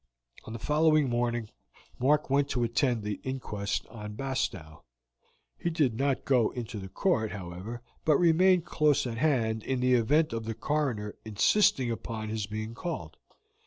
[0.45, 1.51] On the following morning
[1.99, 4.83] Mark went to attend the inquest on Bastow.
[5.59, 9.93] He did not go into the court, however, but remained close at hand in the
[9.93, 13.15] event of the coroner insisting upon his being called.